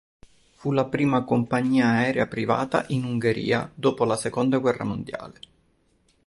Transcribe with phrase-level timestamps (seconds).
[0.55, 5.39] Fu la prima compagnia aerea privata in Ungheria dopo la Seconda guerra mondiale.